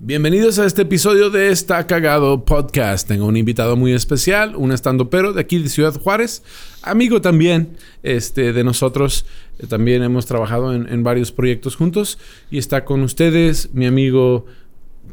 [0.00, 3.08] Bienvenidos a este episodio de Está Cagado Podcast.
[3.08, 6.44] Tengo un invitado muy especial, un estando pero de aquí de Ciudad Juárez,
[6.82, 9.26] amigo también este, de nosotros.
[9.58, 12.16] Eh, también hemos trabajado en, en varios proyectos juntos
[12.48, 14.46] y está con ustedes mi amigo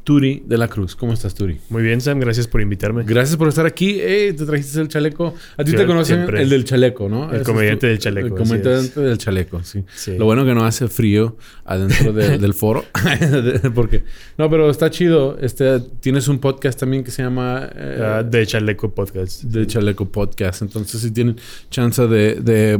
[0.05, 0.95] Turi de la Cruz.
[0.95, 1.59] ¿Cómo estás, Turi?
[1.70, 2.20] Muy bien, Sam.
[2.20, 3.04] Gracias por invitarme.
[3.04, 3.98] Gracias por estar aquí.
[4.00, 5.34] Eh, te trajiste el chaleco.
[5.58, 7.34] A ti te conocen el del chaleco, ¿no?
[7.34, 8.28] El comediante del chaleco.
[8.28, 9.84] El comediante del chaleco, sí.
[10.16, 12.86] Lo bueno que no hace frío adentro del foro.
[13.73, 14.04] Porque...
[14.38, 15.40] No, pero está chido.
[15.41, 17.67] Este, tienes un podcast también que se llama...
[17.76, 19.42] Eh, de Chaleco Podcast.
[19.42, 20.62] De Chaleco Podcast.
[20.62, 21.36] Entonces, si tienen
[21.72, 22.80] chance de,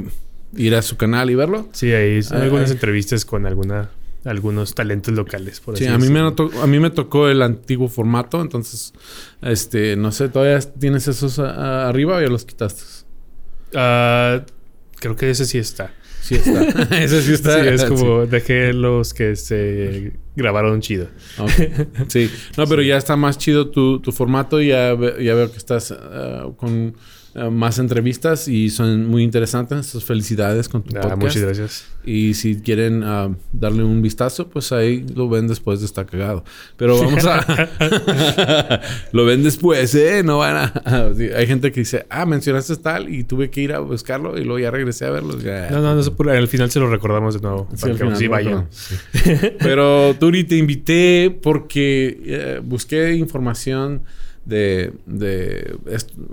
[0.56, 1.70] ir a su canal y verlo.
[1.72, 3.90] Sí, ahí hay algunas entrevistas con alguna
[4.26, 8.42] algunos talentos locales, por sí, a mí, me a mí me tocó el antiguo formato,
[8.42, 8.94] entonces,
[9.42, 12.84] este, no sé, ¿todavía tienes esos arriba o ya los quitaste?
[13.74, 14.42] Uh,
[15.00, 15.94] creo que ese sí está.
[16.22, 16.64] Sí está.
[17.04, 17.62] ese sí está.
[17.62, 21.08] Sí, es como dejé los que se grabaron chido.
[22.08, 22.32] Sí.
[22.58, 24.60] No, pero ya está más chido tu, tu formato.
[24.60, 26.96] Ya, ya veo que estás ah, con
[27.36, 29.92] eh, más entrevistas y son muy interesantes.
[30.06, 31.22] Felicidades con tu ah, podcast.
[31.22, 31.86] Muchas gracias.
[32.06, 36.46] Y si quieren ah, darle un vistazo, pues ahí lo ven después de estar cagado.
[36.78, 37.70] Pero vamos a...
[39.12, 40.24] lo ven después, ¿eh?
[40.24, 40.74] No van a...
[41.36, 44.60] hay gente que dice, ah, mencionaste tal y tuve que ir a buscarlo y luego
[44.60, 45.36] ya regresé a verlo.
[45.72, 47.68] No, no, no, al final se lo recordamos de nuevo.
[47.76, 48.70] Sí, para sí vayan.
[49.60, 54.04] Pero Turi, te invité porque eh, busqué información
[54.46, 55.76] de, de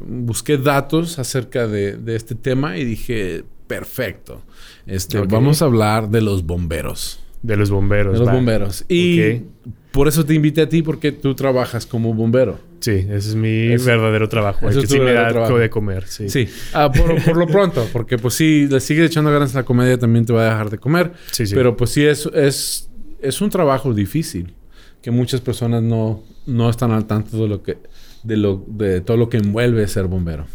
[0.07, 4.43] busqué datos acerca de, de, este tema y dije, perfecto.
[4.87, 7.21] Este, Vamos a hablar de los bomberos.
[7.43, 8.13] De los bomberos.
[8.13, 8.85] De los bomberos.
[8.89, 9.43] Y
[9.91, 12.59] por eso te invité a ti, porque tú trabajas como bombero.
[12.81, 14.69] Sí, ese es mi verdadero trabajo.
[14.69, 16.07] Eso es que sí me da de comer.
[16.07, 16.29] Sí.
[16.29, 16.49] sí.
[16.73, 19.99] Ah, por, por, lo pronto, porque pues si le sigues echando ganas a la comedia,
[19.99, 21.13] también te va a dejar de comer.
[21.31, 21.55] Sí, sí.
[21.55, 22.91] Pero pues sí, es, es,
[23.21, 24.55] es un trabajo difícil
[25.01, 27.79] que muchas personas no, no están al tanto de lo que
[28.23, 30.47] de, lo, de todo lo que envuelve ser bombero.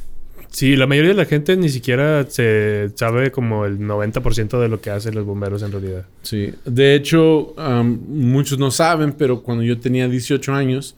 [0.49, 4.81] Sí, la mayoría de la gente ni siquiera se sabe como el 90% de lo
[4.81, 6.05] que hacen los bomberos en realidad.
[6.21, 7.53] Sí, de hecho,
[8.07, 10.95] muchos no saben, pero cuando yo tenía 18 años,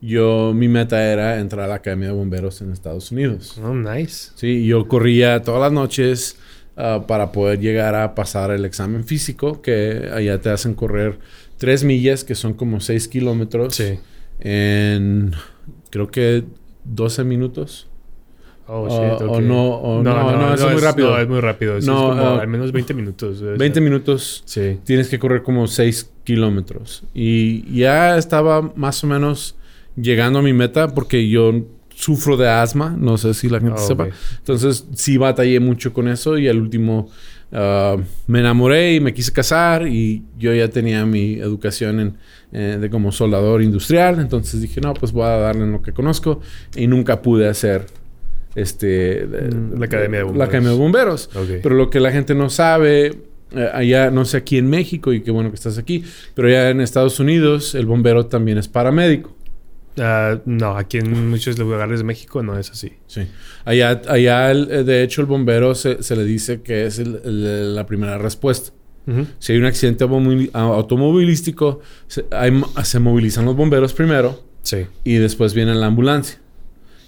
[0.00, 3.58] yo mi meta era entrar a la Academia de Bomberos en Estados Unidos.
[3.62, 4.32] Oh, nice.
[4.34, 6.36] Sí, yo corría todas las noches
[6.76, 11.18] ah, para poder llegar a pasar el examen físico, que allá te hacen correr
[11.58, 13.76] 3 millas, que son como 6 kilómetros.
[13.76, 13.98] Sí.
[14.40, 15.34] En
[15.92, 16.44] creo que
[16.84, 17.86] 12 minutos.
[18.66, 21.10] Oh, shit, O no, no, no, no, es muy rápido.
[21.10, 21.72] No, es muy rápido.
[21.74, 23.42] no, es como uh, al menos 20 minutos.
[23.42, 24.42] 20 minutos.
[24.46, 24.78] Sí.
[24.84, 27.04] Tienes que correr como 6 kilómetros.
[27.12, 29.56] Y ya estaba más o menos
[29.94, 31.52] llegando a mi meta porque yo
[31.94, 32.96] sufro de asma.
[32.98, 34.08] No sé si la gente oh, sepa.
[34.38, 37.10] Entonces sí batallé mucho con eso y al último
[37.52, 42.16] uh, me enamoré y me quise casar y yo ya tenía mi educación en
[42.54, 44.20] eh, de como soldador industrial.
[44.20, 46.40] Entonces dije, no, pues voy a darle en lo que conozco.
[46.76, 47.86] Y nunca pude hacer
[48.54, 50.38] este, mm, la Academia de Bomberos.
[50.38, 51.30] La Academia de Bomberos.
[51.62, 53.06] Pero lo que la gente no sabe,
[53.52, 56.68] eh, allá, no sé aquí en México, y qué bueno que estás aquí, pero allá
[56.68, 59.34] en Estados Unidos el bombero también es paramédico.
[59.96, 62.94] Uh, no, aquí en muchos lugares de México no es así.
[63.06, 63.26] Sí.
[63.64, 68.72] Allá, allá de hecho, el bombero se, se le dice que es la primera respuesta.
[69.40, 74.44] Si hay un accidente automovilístico, se, movilizan los bomberos primero.
[74.62, 74.86] Sí.
[75.02, 76.38] Y después viene la ambulancia.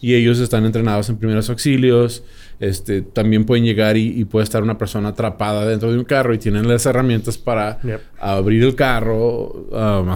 [0.00, 2.24] Y ellos están entrenados en primeros auxilios.
[2.58, 6.38] Este, también pueden llegar y, puede estar una persona atrapada dentro de un carro y
[6.38, 7.78] tienen las herramientas para
[8.18, 10.08] abrir el carro, um,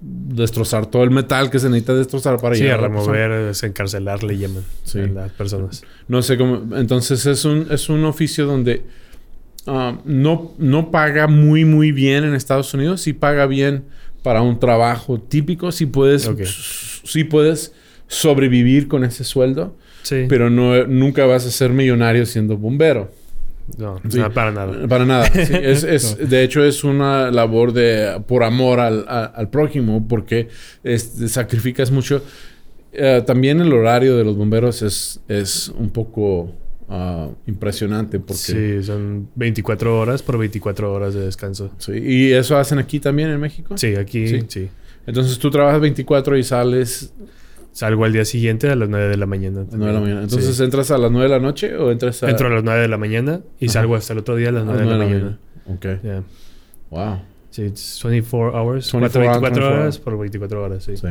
[0.00, 4.64] destrozar todo el metal que se necesita destrozar para llegar a remover, desencarcelar, le llaman
[4.94, 5.82] a las personas.
[6.08, 6.76] No sé cómo.
[6.76, 8.82] Entonces es un, es un oficio donde
[9.66, 13.00] Ah, no, no paga muy, muy bien en Estados Unidos.
[13.00, 13.84] Sí paga bien
[14.22, 15.72] para un trabajo típico.
[15.72, 16.30] Sí puedes,
[17.24, 17.72] puedes
[18.06, 19.76] sobrevivir con ese sueldo.
[20.02, 20.26] Sí.
[20.28, 23.10] Pero no, nunca vas a ser millonario siendo bombero.
[23.78, 24.00] No,
[24.32, 24.88] para nada.
[24.88, 25.26] Para nada.
[25.26, 30.48] es, De hecho, es una labor de por amor al, al, prójimo porque
[31.26, 32.22] sacrificas mucho.
[32.92, 36.50] Eh, también el horario de los bomberos es, es un poco
[36.88, 38.80] Ah, impresionante porque...
[38.80, 41.72] Sí, son 24 horas por 24 horas de descanso.
[41.78, 41.92] Sí.
[41.92, 43.76] ¿Y eso hacen aquí también en México?
[43.76, 44.68] Sí, aquí sí.
[45.04, 47.12] Entonces tú trabajas 24 y sales...
[47.76, 49.60] Salgo al día siguiente a las 9 de la mañana.
[49.60, 50.22] A las 9 de la mañana.
[50.22, 52.30] Entonces, ¿entras a las 9 de la noche o entras a...?
[52.30, 53.72] Entro a las 9 de la mañana y Ajá.
[53.74, 55.38] salgo hasta el otro día a las 9, de la, mañana.
[55.66, 55.86] Ok.
[56.02, 56.22] Yeah.
[56.88, 57.20] Wow.
[57.50, 58.90] Sí, it's 24 hours.
[58.90, 60.96] 24 4, hours, 24 24 horas por 24 horas, sí.
[60.96, 61.08] Sí.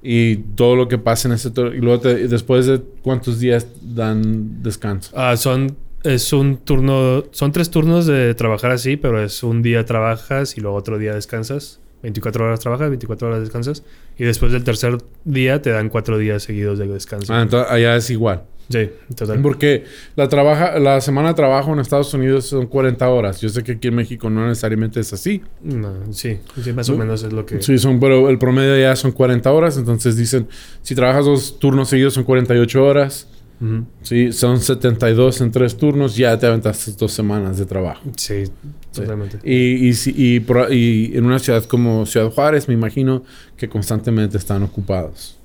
[0.00, 1.48] Y todo lo que pasa en ese...
[1.48, 5.10] Y luego te- después de cuántos días dan descanso.
[5.16, 5.76] Ah, son...
[6.04, 7.24] Es un turno...
[7.32, 11.14] Son tres turnos de trabajar así, pero es un día trabajas y luego otro día
[11.14, 11.80] descansas.
[12.02, 13.82] 24 horas trabajas, 24 horas descansas.
[14.18, 17.32] Y después del tercer día te dan cuatro días seguidos de descanso.
[17.32, 18.44] Ah, entonces allá es igual.
[18.68, 19.40] Sí, total.
[19.42, 19.84] Porque
[20.16, 23.40] la, trabaja, la semana de trabajo en Estados Unidos son 40 horas.
[23.40, 25.42] Yo sé que aquí en México no necesariamente es así.
[25.62, 26.98] No, sí, sí, más o ¿No?
[26.98, 27.62] menos es lo que...
[27.62, 29.76] Sí, son, pero el promedio ya son 40 horas.
[29.76, 30.48] Entonces dicen,
[30.82, 33.28] si trabajas dos turnos seguidos son 48 horas.
[33.60, 33.86] Ujú.
[34.02, 36.16] Sí, son 72 en tres turnos.
[36.16, 38.02] Ya te aventaste dos semanas de trabajo.
[38.16, 38.44] Sí,
[38.92, 39.38] totalmente.
[39.44, 40.44] Y, y, si- y,
[40.74, 43.24] y en una ciudad como Ciudad Juárez, me imagino
[43.56, 45.38] que constantemente están ocupados.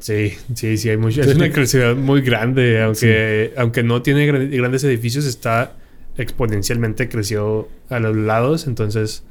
[0.00, 1.22] Sí, sí, sí, hay mucho.
[1.22, 5.72] Es una ciudad muy grande, aunque, aunque no tiene gran- grandes edificios, está
[6.16, 9.22] exponencialmente creció a los lados, entonces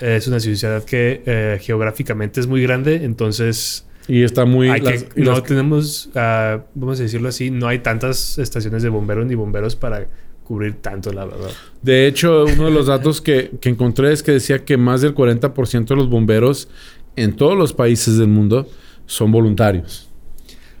[0.00, 4.68] es una ciudad que eh, geográficamente es muy grande, entonces Y está muy...
[4.68, 8.88] las- que- no las- tenemos, ah, vamos a decirlo así, no hay tantas estaciones de
[8.88, 10.06] bomberos ni bomberos para
[10.44, 11.50] cubrir tanto, la verdad.
[11.82, 15.14] De hecho, uno de los datos que, que encontré es que decía que más del
[15.14, 16.68] 40% de los bomberos
[17.16, 18.68] en todos los países del mundo
[19.06, 20.08] son voluntarios.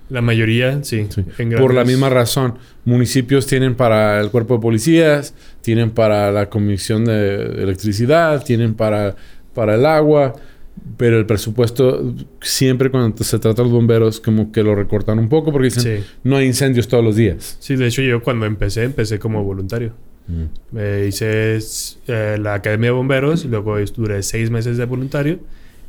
[0.08, 1.08] La mayoría, sí.
[1.10, 1.22] Sí.
[1.58, 2.58] Por la misma razón.
[2.84, 7.34] Municipios tienen para el cuerpo de policías, tienen para la comisión de
[7.64, 9.16] electricidad, tienen para,
[9.52, 10.34] para el agua,
[10.96, 15.28] pero el presupuesto siempre cuando se trata de los bomberos como que lo recortan un
[15.28, 16.04] poco porque dicen Sí.
[16.24, 17.56] no hay incendios todos los días.
[17.60, 19.92] Sí, de hecho yo cuando empecé, empecé como voluntario.
[20.72, 21.58] Me hice
[22.08, 25.38] eh, la Academia de Bomberos y luego duré seis meses de voluntario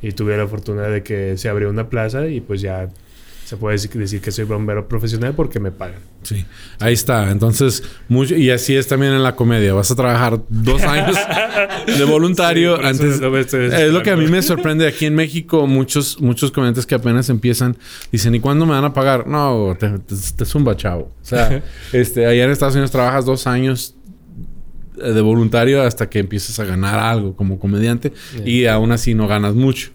[0.01, 2.87] y tuve la fortuna de que se abrió una plaza y pues ya
[3.47, 6.01] se puede decir, decir que soy bombero profesional porque me pagan.
[6.21, 6.43] Sí,
[6.79, 7.31] ahí está.
[7.31, 9.73] Entonces, mucho, y así es también en la comedia.
[9.73, 11.15] Vas a trabajar dos años
[11.97, 13.21] de voluntario Sí, antes.
[13.21, 14.85] no es lo que a mí me sorprende.
[14.85, 17.77] Aquí en México, muchos, muchos comediantes que apenas empiezan
[18.11, 19.27] dicen: ¿Y cuándo me van a pagar?
[19.27, 21.13] No, te, te, te zumba, chavo.
[21.21, 21.63] O sea,
[21.93, 23.95] este, allá en Estados Unidos trabajas dos años
[25.01, 28.11] eh, de voluntario hasta que empiezas a ganar algo como comediante
[28.43, 29.91] y aún así no ganas mucho.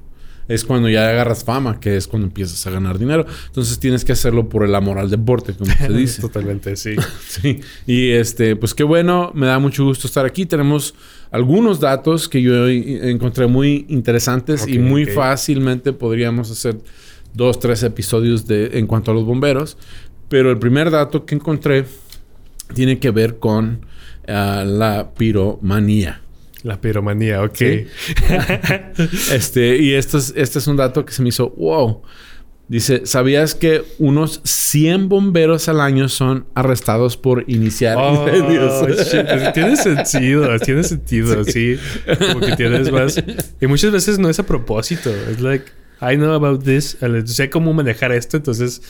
[0.48, 3.24] Es cuando ya agarras fama, que es cuando empiezas a ganar dinero.
[3.46, 6.20] Entonces tienes que hacerlo por el amor al deporte, como se dice.
[6.20, 6.96] Totalmente, sí.
[7.28, 10.44] Sí, y este, pues qué bueno, me da mucho gusto estar aquí.
[10.46, 10.94] Tenemos
[11.30, 16.78] algunos datos que yo i- encontré muy interesantes y muy fácilmente podríamos hacer
[17.34, 19.78] dos, tres episodios de, en cuanto a los bomberos.
[20.28, 21.84] Pero el primer dato que encontré
[22.74, 23.84] tiene que ver con
[24.28, 26.21] ah, la piromanía.
[26.62, 27.56] La piromanía, ok.
[27.56, 27.86] Sí.
[29.32, 32.02] Este, y esto es, este es un dato que se me hizo wow.
[32.68, 38.24] Dice, ¿sabías que unos 100 bomberos al año son arrestados por iniciar Oh.
[38.24, 39.10] Pues
[39.52, 41.76] tiene sentido, tiene sentido, sí.
[42.18, 43.22] Como que tienes más.
[43.60, 45.10] Y muchas veces no es a propósito.
[45.10, 45.66] Es like,
[46.00, 46.96] I know about this.
[47.26, 48.80] Sé cómo manejar esto, entonces.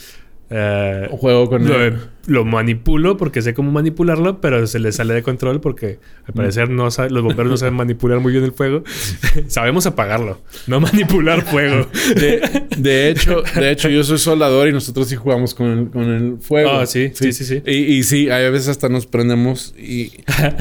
[0.49, 1.97] Eh, Juego con lo, él.
[2.27, 6.69] lo manipulo porque sé cómo manipularlo, pero se le sale de control porque al parecer
[6.69, 8.83] no sabe- los bomberos no saben manipular muy bien el fuego.
[9.47, 11.87] Sabemos apagarlo, no manipular fuego.
[12.15, 12.41] De,
[12.77, 16.37] de hecho, de hecho, yo soy soldador y nosotros sí jugamos con el, con el
[16.39, 16.69] fuego.
[16.71, 17.61] Ah, sí, sí, sí, sí.
[17.65, 20.11] Y, y sí, hay a veces hasta nos prendemos y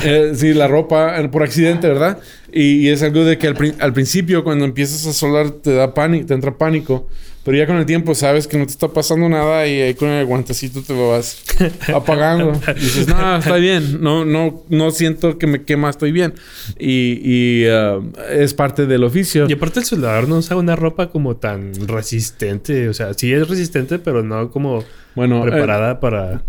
[0.04, 2.18] eh, sí, la ropa eh, por accidente, ¿verdad?
[2.52, 5.72] Y, y es algo de que al, prin- al principio cuando empiezas a soldar te
[5.74, 7.08] da pánico, te entra pánico.
[7.44, 10.08] Pero ya con el tiempo sabes que no te está pasando nada y ahí con
[10.10, 11.42] el guantecito te lo vas
[11.92, 12.52] apagando.
[12.76, 14.00] Y dices, no, está bien.
[14.00, 16.34] No, no, no siento que me quema, estoy bien.
[16.78, 17.98] Y, y, ah,
[18.30, 19.46] es parte del oficio.
[19.48, 22.88] Y aparte el soldador no usa una ropa como tan resistente.
[22.88, 24.84] O sea, sí es resistente, pero no como
[25.16, 26.42] Bueno, eh, preparada para...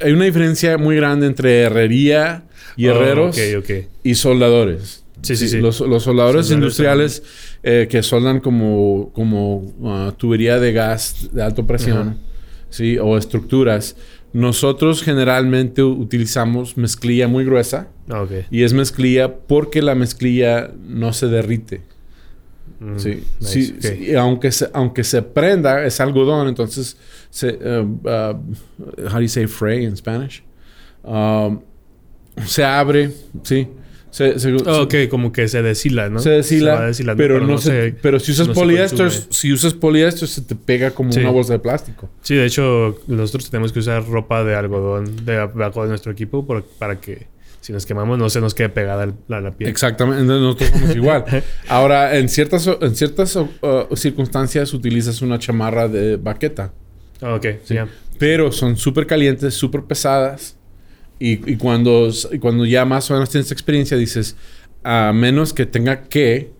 [0.00, 2.44] hay una diferencia muy grande entre herrería
[2.76, 3.70] y Oh, herreros ok, ok.
[4.04, 5.02] y soldadores.
[5.22, 5.58] Sí, sí, sí.
[5.58, 7.22] Los, los soldadores Soldadores industriales
[7.62, 12.16] eh, que soldan como, como ah, tubería de gas de alta presión, Ajá.
[12.70, 12.98] ¿sí?
[12.98, 13.96] O estructuras.
[14.32, 17.88] Nosotros generalmente utilizamos mezclilla muy gruesa.
[18.08, 18.30] Ah, ok.
[18.50, 21.82] Y es mezclilla porque la mezclilla no se derrite.
[22.78, 23.82] Mm, Sí, nice, sí, ok.
[23.82, 26.96] sí, aunque se, aunque se prenda, es algodón, entonces
[27.28, 28.08] se, uh, uh,
[29.06, 30.42] how do you say fray in Spanish?
[31.02, 31.60] Um,
[32.46, 33.10] se abre,
[33.42, 33.68] sí.
[34.10, 36.18] Se, se- Ah, ok, como que se deshila, ¿no?
[36.18, 39.72] se deshila, va deshilando, pero, no se, pero si usas no se poliéster, si usas
[39.74, 41.20] poliéster se te pega como Sí.
[41.20, 42.10] una bolsa de plástico.
[42.22, 46.64] Sí, de hecho, nosotros tenemos que usar ropa de algodón debajo de nuestro equipo por-
[46.64, 47.28] para que
[47.60, 49.70] si nos quemamos no se nos quede pegada la, la piel.
[49.70, 51.24] Exactamente, nosotros somos igual.
[51.68, 53.46] Ahora, en ciertas, en ciertas uh,
[53.94, 56.72] circunstancias utilizas una chamarra de baqueta.
[57.20, 57.76] Ah, ok, sí.
[58.18, 60.56] Pero son súper calientes, súper pesadas.
[61.20, 64.36] Y, y, cuando, y cuando ya más o menos tienes experiencia, dices,
[64.82, 66.50] a menos que tenga que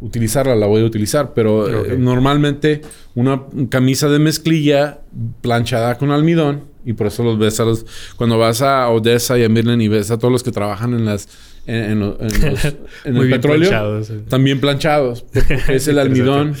[0.00, 1.34] utilizarla, la voy a utilizar.
[1.34, 2.82] Pero eh, normalmente
[3.14, 5.00] una camisa de mezclilla
[5.42, 7.86] planchada con almidón, y por eso los ves a los...
[8.16, 11.04] Cuando vas a Odessa y a Mirlen y ves a todos los que trabajan en
[11.04, 11.28] las...
[11.66, 12.02] En,
[13.04, 14.02] el petróleo.
[14.28, 15.22] También planchados.
[15.22, 16.54] Porque es el almidón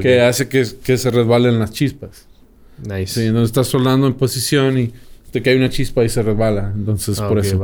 [0.00, 2.26] que hace que, que, se resbalen las chispas.
[2.82, 3.20] Nice.
[3.20, 4.92] Sí, entonces estás soldando en posición y
[5.36, 6.72] te cae una chispa y se resbala.
[6.74, 7.62] Entonces, por eso.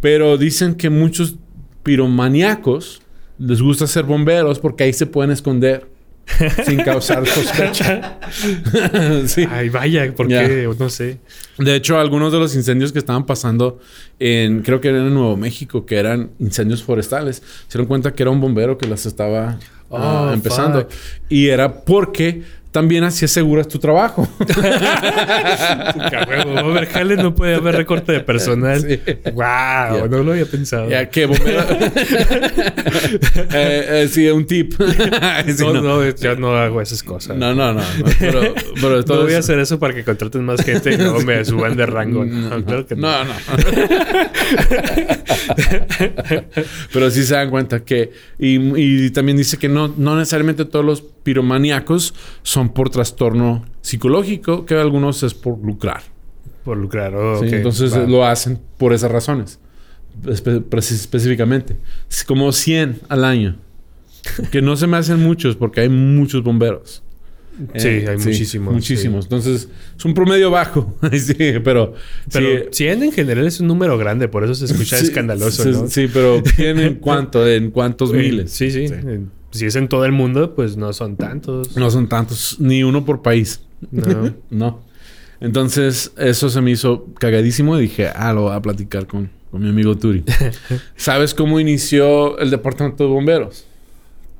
[0.00, 1.36] Pero dicen que muchos
[1.82, 3.02] piromaníacos
[3.38, 5.86] les gusta ser bomberos porque ahí se pueden esconder
[6.64, 8.18] sin causar sospecha.
[9.50, 11.18] Ay, vaya, porque no sé.
[11.58, 13.80] De hecho, algunos de los incendios que estaban pasando
[14.18, 18.22] en, creo que era en Nuevo México, que eran incendios forestales, se dieron cuenta que
[18.22, 19.58] era un bombero que las estaba
[19.90, 20.88] ah, oh, empezando.
[21.28, 24.28] Y era porque también así aseguras tu trabajo.
[27.18, 28.82] No puede haber recorte de personal.
[29.32, 30.88] Wow, no lo había pensado.
[30.88, 31.60] Ya, ¿qué bombero?
[33.52, 34.74] eh, eh, sí, un tip.
[34.78, 37.36] no, no, yo no hago esas cosas.
[37.36, 37.82] No, no, no.
[38.18, 41.44] pero, pero no voy a hacer eso para que contraten más gente y luego me
[41.44, 42.24] suban de rango.
[42.24, 43.24] No, claro que no.
[43.24, 43.34] No,
[46.92, 48.12] pero sí se dan cuenta que...
[48.38, 54.64] Y, y también dice que no, no necesariamente todos los piromaníacos son por trastorno psicológico,
[54.64, 56.00] que algunos es por lucrar.
[56.64, 59.60] Por lucrar, oh, Entonces lo hacen por esas razones,
[60.26, 61.76] específicamente.
[62.08, 63.58] Es como 100 al año.
[64.50, 67.02] que no se me hacen muchos porque hay muchos bomberos.
[67.76, 68.74] Sí, eh, hay muchísimos.
[68.74, 69.24] Muchísimos.
[69.24, 70.96] Entonces, es un promedio bajo.
[71.12, 71.34] sí,
[71.64, 71.94] pero.
[72.32, 75.88] Pero 100 en general es un número grande, por eso se escucha escandaloso, ¿no?
[75.88, 77.46] Sí, pero ¿100 en cuánto?
[77.46, 78.52] ¿En cuántos miles?
[78.52, 78.86] Sí, sí
[79.50, 81.76] si es en todo el mundo, pues no son tantos.
[81.76, 83.62] No son tantos, ni uno por país.
[83.90, 84.34] No.
[84.50, 84.82] no.
[85.40, 89.62] Entonces, eso se me hizo cagadísimo y dije, ah, lo voy a platicar con, con
[89.62, 90.24] mi amigo Turi.
[90.96, 93.64] ¿Sabes cómo inició el departamento de bomberos?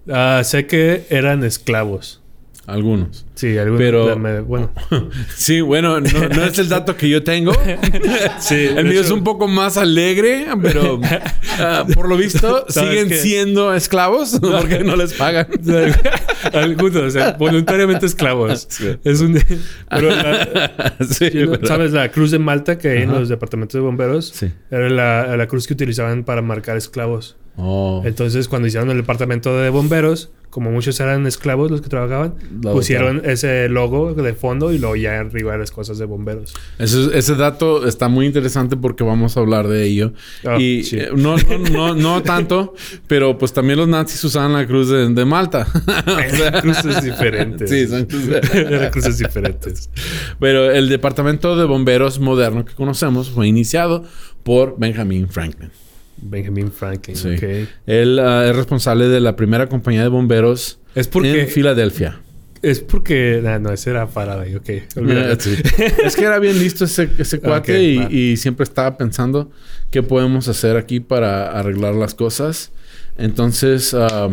[0.09, 2.21] Ah, sé que eran esclavos.
[2.69, 3.25] Algunos.
[3.33, 3.81] Sí, algunos.
[3.81, 4.71] Pero, bueno.
[5.35, 7.53] sí, bueno, no, es el dato que yo tengo.
[8.41, 8.69] sí.
[8.77, 11.01] El mío es un poco más alegre, pero
[11.61, 15.47] ah, por lo visto siguen siendo esclavos porque no les pagan.
[16.53, 18.69] algunos, o sea, voluntariamente esclavos.
[19.03, 19.43] Es un.
[19.89, 20.11] Pero
[21.67, 21.93] ¿Sabes?
[21.93, 24.53] La cruz de Malta que hay en los departamentos de bomberos sí.
[24.71, 27.39] era la, la cruz que utilizaban para marcar esclavos.
[27.57, 28.03] Oh.
[28.05, 33.23] Entonces, cuando hicieron el departamento de bomberos, como muchos eran esclavos los que trabajaban, pusieron
[33.25, 36.53] ese logo de fondo y luego ya arriba las cosas de bomberos.
[36.81, 40.15] Ese, dato está muy interesante porque vamos a hablar de ello.
[40.45, 41.37] Ah, y eh, no,
[41.71, 42.75] no, no, tanto,
[43.07, 45.65] pero pues también los nazis usaban la cruz de, Malta.
[46.61, 47.71] cruces diferentes.
[47.71, 48.05] Sí, son
[48.91, 49.91] cruces diferentes.
[50.41, 54.03] Pero el departamento de bomberos moderno que conocemos fue iniciado
[54.43, 55.71] por Benjamin Franklin.
[56.31, 57.17] Benjamin Franklin.
[57.87, 62.21] Él ah, es responsable de la primera compañía de bomberos es porque, en Filadelfia.
[62.61, 63.41] Es porque...
[63.61, 64.57] no, ese era Faraday.
[64.57, 64.69] Ok.
[66.05, 69.51] es que era bien listo ese, ese cuate y, siempre estaba pensando
[69.91, 72.73] qué podemos hacer aquí para arreglar las cosas.
[73.17, 74.31] Entonces, ah,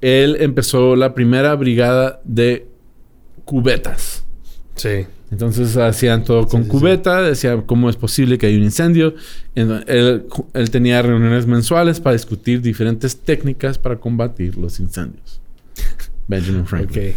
[0.00, 2.66] él empezó la primera brigada de
[3.44, 4.24] cubetas.
[4.76, 5.06] Sí.
[5.34, 9.16] Entonces hacían todo con cubeta, decían cómo es posible que haya un incendio.
[9.56, 10.28] Él,
[10.70, 15.40] tenía reuniones mensuales para discutir diferentes técnicas para combatir los incendios.
[16.28, 17.16] Benjamin Franklin.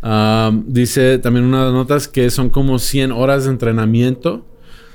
[0.00, 4.46] Um, dice también una de las notas que son como 100 horas de entrenamiento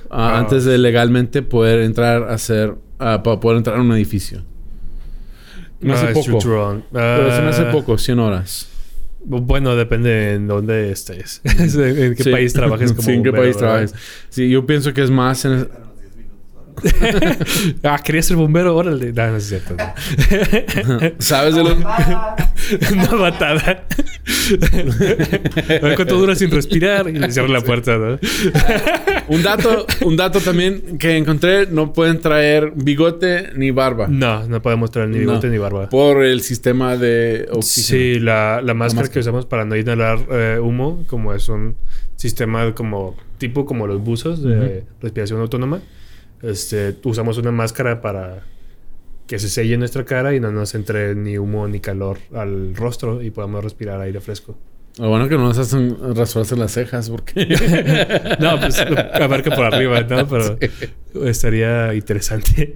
[0.10, 4.42] uh, antes de legalmente poder entrar a hacer, uh, para poder entrar a un edificio.
[5.82, 6.40] No hace ah, poco.
[6.94, 7.72] Pero se me hace ah.
[7.74, 8.73] poco, 100 horas.
[9.26, 11.42] Bueno, depende en dónde estés.
[11.44, 13.94] en qué país trabajes como Sí, en qué país trabajes.
[14.30, 15.68] Sí, yo pienso que es más en...
[17.84, 19.14] ah, quería ser bombero, órale.
[19.14, 19.76] No, no es cierto.
[21.20, 21.76] ¿Sabes de lo
[22.92, 23.86] Una batada.
[25.70, 28.20] a ver cuánto dura sin respirar y le cierro la puerta, ¿no?
[29.28, 34.08] un dato, un dato también que encontré, no pueden traer bigote ni barba.
[34.08, 35.90] No, no podemos traer ni bigote ni barba.
[35.90, 38.04] Por el sistema de oxígeno.
[38.16, 41.76] Sí, la, la, máscara, que usamos para no inhalar eh, humo, como es un
[42.16, 45.82] sistema como tipo como los buzos de respiración autónoma
[46.44, 48.44] este, usamos una máscara para
[49.28, 53.22] que se selle nuestra cara y no nos entre ni humo ni calor al rostro
[53.22, 54.58] y podamos respirar aire fresco.
[55.00, 57.48] Lo bueno que no nos hacen rasurarse las cejas porque...
[58.40, 60.28] no, pues abarca por arriba, ¿no?
[60.28, 60.58] Pero
[61.26, 62.74] estaría interesante.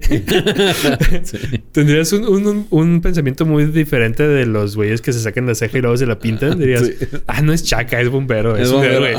[1.72, 5.80] Tendrías un, un, pensamiento muy diferente de los güeyes que se sacan la ceja y
[5.80, 6.58] luego se la pintan.
[6.58, 6.90] Dirías,
[7.26, 9.16] ah, no es chaca, es bombero, es, un héroe.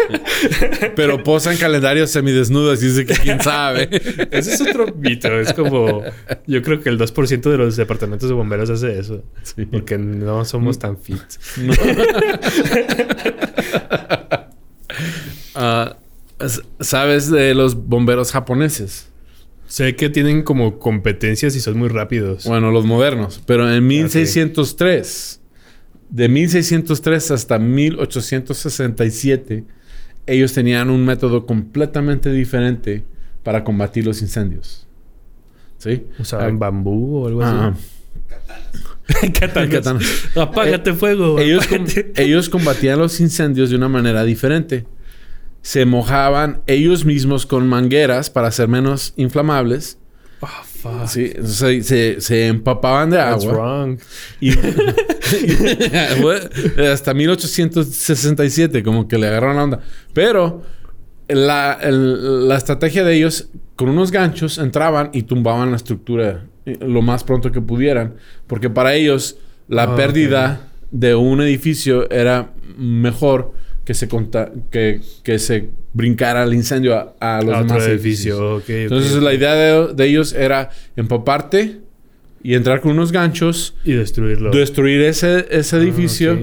[0.96, 3.88] Pero posan calendarios semidesnudos y dice que quién sabe.
[4.30, 5.28] Ese es otro mito.
[5.38, 6.02] Es como,
[6.46, 9.22] yo creo que el 2% de los departamentos de bomberos hace eso.
[9.70, 11.20] Porque no somos tan fit.
[13.90, 14.33] Ah,
[16.84, 19.08] ¿Sabes de los bomberos japoneses?
[19.66, 22.44] Sé que tienen como competencias y son muy rápidos.
[22.44, 23.40] Bueno, los modernos.
[23.46, 25.40] Pero en 1603,
[26.10, 29.64] de 1603 hasta 1867,
[30.26, 33.04] ellos tenían un método completamente diferente
[33.42, 34.86] para combatir los incendios.
[35.78, 36.04] ¿Sí?
[36.18, 37.78] ¿Usaban bambú o algo así?
[39.38, 40.28] Katanas.
[40.36, 41.38] Apágate eh, fuego.
[41.38, 41.66] Ellos,
[42.16, 44.86] ellos combatían los incendios de una manera diferente
[45.64, 49.98] se mojaban ellos mismos con mangueras para ser menos inflamables.
[50.40, 53.54] Oh, sí, se, se, empapaban de agua.
[53.54, 53.98] Wrong.
[54.42, 54.50] Y,
[56.92, 59.80] hasta 1867 como que le agarraron la onda.
[60.12, 60.60] Pero
[61.28, 67.24] la, la, estrategia de ellos, con unos ganchos, entraban y tumbaban la estructura lo más
[67.24, 68.16] pronto que pudieran.
[68.46, 75.00] Porque para ellos la ah, pérdida de un edificio era mejor que se conta que,
[75.22, 78.62] que se brincara el incendio a, los demás edificios.
[78.68, 81.80] Entonces la idea de, ellos era empaparte
[82.42, 84.50] y entrar con unos ganchos y destruirlo.
[84.50, 86.38] Destruir ese, ese ah, edificio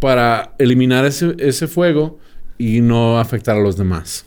[0.00, 2.18] para eliminar ese, ese fuego
[2.58, 4.24] y no afectar a los demás.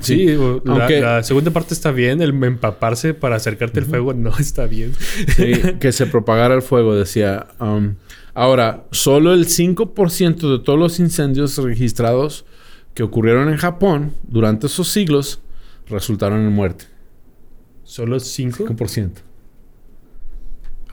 [0.00, 0.36] Sí,
[0.66, 4.92] Aunque, la, segunda parte está bien, el empaparse para acercarte al fuego no está bien.
[5.36, 7.46] Sí, que se propagara el fuego, decía.
[7.60, 7.94] Um,
[8.36, 12.44] Ahora, solo el 5% de todos los incendios registrados
[12.92, 15.40] que ocurrieron en Japón durante esos siglos
[15.86, 16.84] resultaron en muerte.
[17.82, 18.66] ¿Solo 5?
[18.66, 19.10] 5%.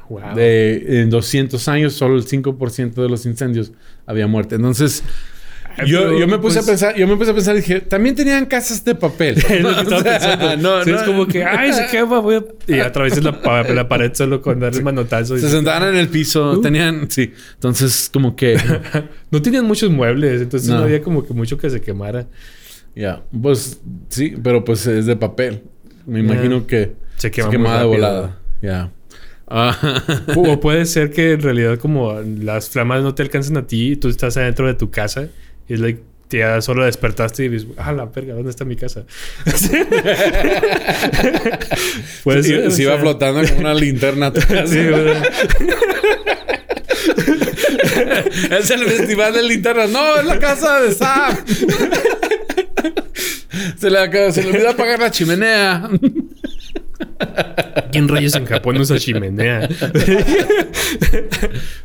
[0.07, 0.35] Wow.
[0.35, 3.73] De, en 200 años, solo el 5% de los incendios
[4.05, 4.55] había muerte.
[4.55, 5.03] Entonces,
[5.85, 8.15] yo, yo, me puse a pues, pensar, yo me puse a pensar y dije, también
[8.15, 9.35] tenían casas de papel.
[9.61, 12.43] no, no, es como que, ay, se quema, voy a...
[12.67, 15.37] Y atravesas la, la, pared solo con darle manotazo.
[15.37, 16.61] Se sentaban en el piso, uh.
[16.61, 17.33] tenían, sí.
[17.55, 18.57] Entonces, como que...
[19.31, 22.27] no tenían muchos muebles, entonces no, había como que mucho que se quemara.
[22.95, 25.63] Ya, pues sí, pero pues es de papel.
[26.05, 28.39] Me imagino que se, quema de volada.
[28.61, 28.91] Ya.
[30.35, 33.95] o puede ser que en realidad como las flamas no te alcancen a ti y
[33.95, 35.27] tú estás adentro de tu casa
[35.67, 39.03] y es like, ya solo despertaste y dices, ah, la verga, ¿dónde está mi casa?
[42.23, 44.31] pues sí, se iba flotando como una linterna.
[44.65, 44.79] sí,
[48.51, 49.89] es el festival de linternas.
[49.89, 51.37] No, es la casa de Sam.
[53.77, 55.89] se, le, se le olvidó apagar la chimenea.
[57.91, 59.69] ¿Quién rayos en Japón usa chimenea?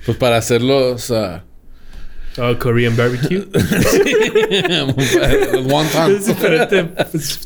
[0.06, 1.10] pues para hacerlos...
[1.10, 1.40] Uh,
[2.36, 3.46] Oh, Korean barbecue.
[5.64, 6.26] wontons.
[6.26, 6.82] Diferente.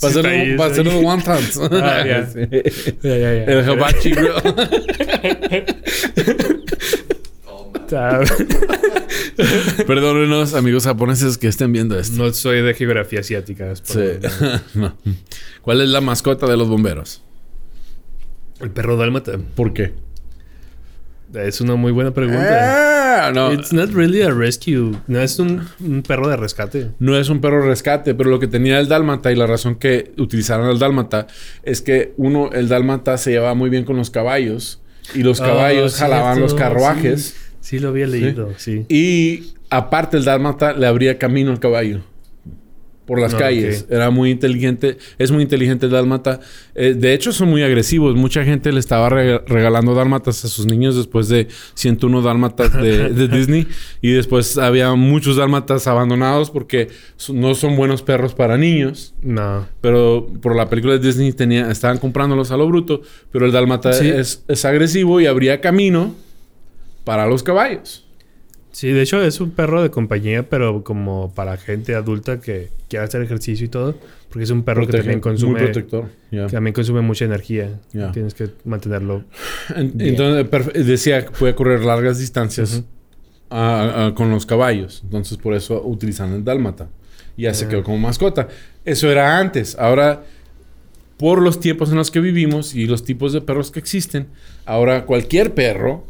[0.03, 1.59] Va a ser los wontons.
[1.71, 2.29] Ah, ya.
[3.03, 4.33] El hibachi grill.
[9.87, 12.17] Perdónenos, amigos japoneses que estén viendo esto.
[12.23, 13.75] No soy de geografía asiática.
[13.77, 14.01] Sí.
[14.75, 14.97] no.
[15.63, 17.23] ¿Cuál es la mascota de los bomberos?
[18.61, 19.39] El perro dálmata.
[19.55, 19.93] ¿Por qué?
[21.35, 23.27] Es una muy buena pregunta.
[23.27, 23.53] Ah, no.
[23.53, 24.93] It's not really a rescue.
[25.07, 25.63] No es un,
[26.07, 26.91] perro de rescate.
[26.99, 29.77] No es un perro de rescate, pero lo que tenía el dálmata y la razón
[29.77, 31.27] que utilizaron el dálmata
[31.63, 34.81] es que uno, el dálmata se llevaba muy bien con los caballos
[35.15, 37.37] y los ah, caballos jalaban los carruajes.
[37.61, 37.79] Sí.
[37.79, 38.85] lo había leído, sí.
[38.89, 42.03] Y aparte el dálmata le abría camino al caballo
[43.07, 43.87] por las ah, calles.
[43.91, 44.99] Era muy inteligente.
[45.19, 46.41] Es muy inteligente el dálmata.
[46.75, 48.15] Eh, de hecho, son muy agresivos.
[48.15, 53.67] Mucha gente le estaba regalando dálmatas a sus niños después de 101 dálmatas de, Disney.
[54.01, 56.89] Y después había muchos dálmatas abandonados porque
[57.33, 59.15] no son buenos perros para niños.
[59.23, 59.67] No.
[59.81, 63.03] Pero por la película de Disney tenía, estaban comprándolos a lo bruto.
[63.31, 66.15] Pero el dálmata es, es agresivo y abría camino
[67.05, 68.07] para los caballos.
[68.73, 73.05] Sí, de hecho es un perro de compañía, pero como para gente adulta que quiere
[73.05, 73.95] hacer ejercicio y todo,
[74.31, 75.53] porque es un perro que también consume.
[75.53, 76.07] Muy protector.
[76.31, 77.79] Que también consume mucha energía.
[78.13, 79.25] Tienes que mantenerlo.
[79.77, 82.83] Entonces, decía que puede correr largas distancias
[83.51, 85.03] con los caballos.
[85.05, 86.89] Entonces, por eso utilizan el dálmata.
[87.37, 88.49] Y ya se quedó como mascota.
[88.85, 89.77] Eso era antes.
[89.79, 90.25] Ahora,
[91.19, 94.29] por los tiempos en los que vivimos y los tipos de perros que existen,
[94.65, 96.07] ahora cualquier perro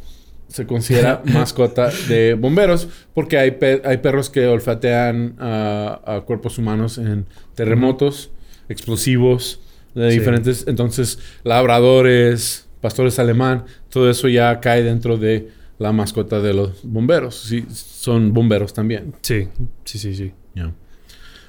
[0.52, 7.26] se considera mascota de bomberos porque hay, hay perros que olfatean a, cuerpos humanos en
[7.54, 8.30] terremotos,
[8.68, 9.60] explosivos,
[9.94, 10.66] de diferentes.
[10.68, 17.34] Entonces, labradores, pastores alemán, todo eso ya cae dentro de la mascota de los bomberos.
[17.40, 19.14] Sí, son bomberos también.
[19.22, 19.48] Sí,
[19.84, 20.32] sí, sí, sí.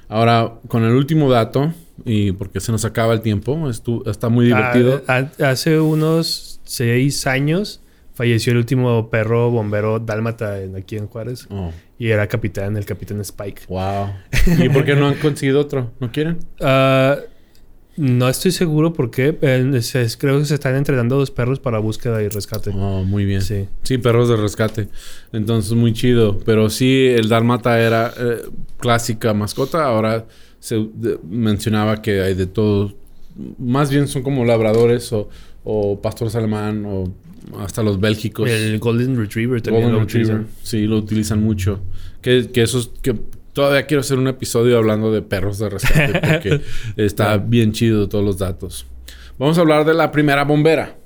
[0.08, 1.72] Ahora, con el último dato,
[2.04, 3.70] y porque se nos acaba el tiempo,
[4.06, 5.02] está muy divertido.
[5.08, 7.80] Ah, hace unos seis años
[8.14, 11.46] falleció el último perro bombero dálmata aquí en Juárez.
[11.50, 11.72] Oh.
[11.98, 13.62] Y era capitán, el capitán Spike.
[13.68, 14.08] Wow.
[14.64, 15.92] ¿Y por qué no han conseguido otro?
[16.00, 16.38] ¿No quieren?
[16.60, 17.18] Ah...
[17.96, 19.38] No estoy seguro por qué.
[19.40, 19.80] Eh,
[20.18, 22.70] creo que se están entrenando dos perros para búsqueda y rescate.
[22.70, 23.40] Oh, muy bien.
[23.40, 23.68] Sí.
[23.82, 24.88] Sí, perros de rescate.
[25.32, 26.40] Entonces, muy chido.
[26.40, 28.38] Pero sí, el Dálmata era eh,
[28.78, 29.84] clásica mascota.
[29.84, 30.26] Ahora
[30.58, 30.84] se
[31.28, 32.94] mencionaba que hay de todo.
[33.58, 37.12] Más bien son como labradores o, pastores alemán o
[37.58, 38.48] hasta los bélgicos.
[38.48, 40.46] El Golden Retriever también lo utilizan.
[40.62, 41.80] Sí, lo utilizan mucho.
[42.20, 43.14] Que, que esos que
[43.54, 46.60] Todavía quiero hacer un episodio hablando de perros de rescate porque
[46.96, 48.84] está bien chido todos los datos.
[49.38, 50.96] Vamos a hablar de la primera bombera.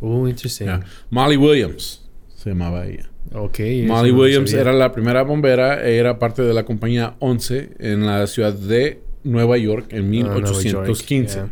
[0.00, 0.86] Uh, interesante.
[1.10, 3.10] Molly Williams se llamaba ella.
[3.34, 3.58] Ok.
[3.86, 5.86] Molly Williams era la primera bombera.
[5.86, 11.40] Era parte de la compañía 11 en la ciudad de Nueva York en 1815.
[11.40, 11.48] Ah,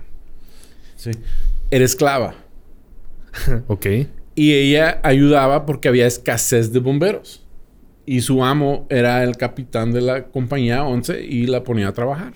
[0.96, 1.11] sí.
[1.70, 2.35] Era esclava.
[3.68, 3.87] ok.
[4.35, 7.47] Y ella ayudaba porque había escasez de bomberos.
[8.07, 12.35] Y su amo era el capitán de la compañía 11 y la ponía a trabajar.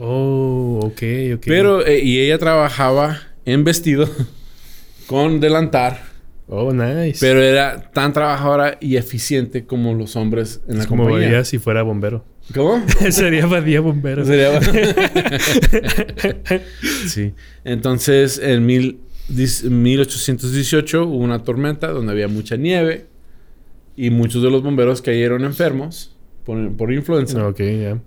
[0.00, 1.02] Oh, ok,
[1.36, 1.42] ok.
[1.46, 4.08] Pero, eh, y ella trabajaba en vestido,
[5.06, 6.08] con delantar.
[6.48, 7.18] Oh, nice.
[7.20, 11.10] Pero era tan trabajadora y eficiente como los hombres en la compañía.
[11.10, 12.24] Como Badía si fuera bombero.
[12.54, 12.82] ¿Cómo?
[13.10, 14.24] Sería Badía bombero.
[14.24, 14.58] Sería
[17.06, 17.34] Sí.
[17.64, 23.06] Entonces, en mil, 1818 hubo una tormenta donde había mucha nieve
[23.96, 27.52] y muchos de los bomberos cayeron enfermos por, por influenza.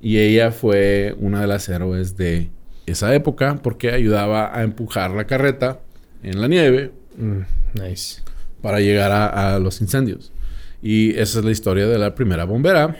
[0.01, 2.49] Y ella fue una de las héroes de
[2.85, 5.81] esa época porque ayudaba a empujar la carreta
[6.23, 6.91] en la nieve.
[7.17, 8.21] Mm, nice.
[8.61, 10.31] Para llegar a, los incendios.
[10.81, 12.97] Y esa es la historia de la primera bombera.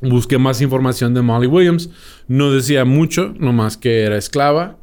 [0.00, 1.90] Busqué más información de Molly Williams.
[2.28, 4.78] No decía mucho, nomás que era esclava,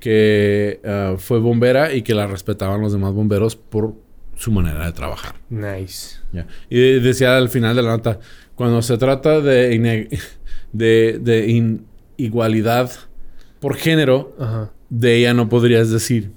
[0.00, 3.94] que ah, fue bombera y que la respetaban los demás bomberos por
[4.36, 5.36] su manera de trabajar.
[5.50, 6.16] Nice.
[6.70, 8.18] Y decía al final de la nota,
[8.54, 10.08] cuando se trata de,
[10.72, 11.80] de, de
[12.16, 12.90] igualdad
[13.60, 14.34] por género,
[14.88, 16.32] de ella no podrías decir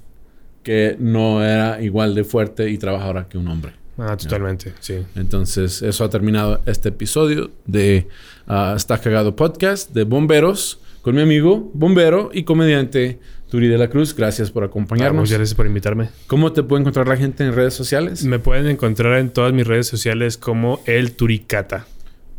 [0.63, 3.73] que no era igual de fuerte y trabajadora que un hombre.
[3.97, 4.95] Ah, totalmente, sí.
[5.15, 8.08] Entonces, eso ha terminado este episodio de
[8.47, 13.19] uh, Está Cagado Podcast de Bomberos con mi amigo, bombero y comediante
[13.54, 15.22] Turi de la Cruz, gracias por acompañarnos.
[15.22, 16.10] muchas gracias por invitarme.
[16.26, 18.26] ¿Cómo te puede encontrar la gente en redes sociales?
[18.26, 21.86] Me pueden encontrar en todas mis redes sociales como El Turicata.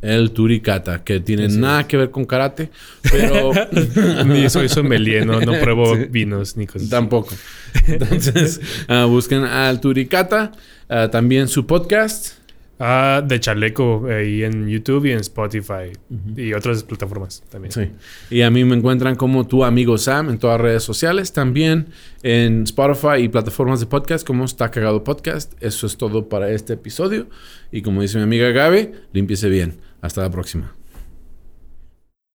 [0.02, 2.70] El Turicata, que tiene nada que ver con karate,
[3.12, 3.52] pero...
[4.26, 7.32] ni soy sommelier, no, no pruebo vinos ni cosas Tampoco.
[7.86, 10.50] Entonces, uh, busquen al Turicata,
[10.90, 12.38] uh, también su podcast,
[12.78, 15.92] Ah, de Chaleco, ahí en YouTube y en Spotify
[16.36, 17.70] y otras plataformas también.
[17.70, 17.90] Sí.
[18.30, 21.90] Y a mí me encuentran como tu amigo Sam en todas las redes sociales, también
[22.22, 25.52] en Spotify y plataformas de podcast como Está Cagado Podcast.
[25.60, 27.28] Eso es todo para este episodio.
[27.70, 29.78] Y como dice mi amiga Gabe, limpiese bien.
[30.00, 30.74] Hasta la próxima.